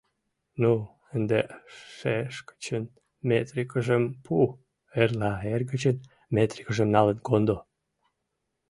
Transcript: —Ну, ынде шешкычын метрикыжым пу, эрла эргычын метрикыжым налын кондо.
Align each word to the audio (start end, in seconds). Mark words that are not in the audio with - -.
—Ну, 0.61 0.73
ынде 1.15 1.39
шешкычын 1.97 2.83
метрикыжым 3.29 4.03
пу, 4.23 4.35
эрла 5.01 5.33
эргычын 5.53 5.97
метрикыжым 6.35 6.89
налын 6.95 7.17
кондо. 7.27 7.57